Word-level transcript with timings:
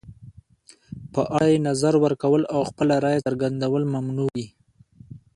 په 1.13 1.21
اړه 1.37 1.47
یې 1.53 1.63
نظر 1.69 1.93
ورکول 2.03 2.41
او 2.53 2.59
خپله 2.69 2.95
رایه 3.05 3.23
څرګندول 3.27 3.83
ممنوع 3.93 4.29
وي. 4.35 4.47